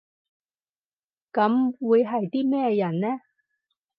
[1.31, 3.07] 噉會係啲咩人呢？